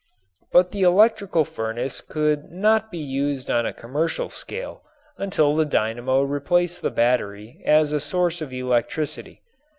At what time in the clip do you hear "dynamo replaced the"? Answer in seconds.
5.63-6.89